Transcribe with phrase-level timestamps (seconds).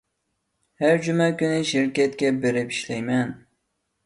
[0.83, 3.37] ھەر جۈمە كۈنى شىركەتكە بېرىپ ئىشلەيمەن.